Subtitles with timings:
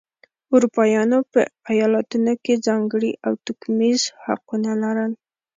[0.55, 1.41] اروپایانو په
[1.71, 5.11] ایالتونو کې ځانګړي او توکمیز حقونه لرل.